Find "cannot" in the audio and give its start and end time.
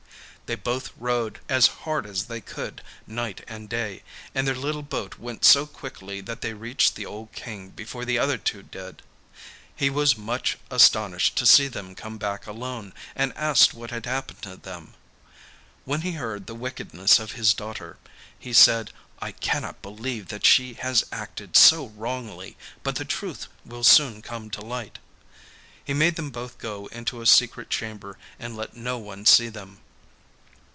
19.31-19.81